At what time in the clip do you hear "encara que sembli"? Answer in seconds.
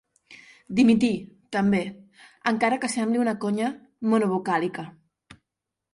2.53-3.23